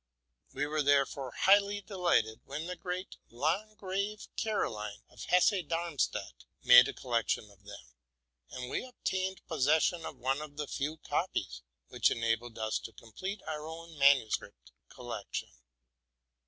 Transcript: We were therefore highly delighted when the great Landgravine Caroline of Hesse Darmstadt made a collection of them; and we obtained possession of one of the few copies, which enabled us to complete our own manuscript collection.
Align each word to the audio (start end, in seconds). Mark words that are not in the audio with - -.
We 0.51 0.65
were 0.65 0.81
therefore 0.81 1.29
highly 1.29 1.79
delighted 1.79 2.39
when 2.45 2.65
the 2.65 2.75
great 2.75 3.17
Landgravine 3.29 4.29
Caroline 4.35 5.03
of 5.11 5.25
Hesse 5.25 5.61
Darmstadt 5.67 6.45
made 6.63 6.87
a 6.87 6.93
collection 6.93 7.51
of 7.51 7.65
them; 7.65 7.85
and 8.49 8.71
we 8.71 8.83
obtained 8.83 9.45
possession 9.47 10.03
of 10.03 10.17
one 10.17 10.41
of 10.41 10.57
the 10.57 10.65
few 10.65 10.97
copies, 10.97 11.61
which 11.89 12.09
enabled 12.09 12.57
us 12.57 12.79
to 12.79 12.93
complete 12.93 13.43
our 13.45 13.67
own 13.67 13.95
manuscript 13.99 14.71
collection. 14.89 15.51